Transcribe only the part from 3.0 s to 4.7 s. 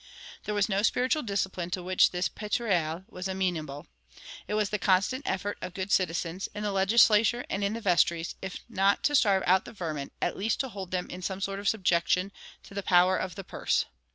was amenable.[148:1] It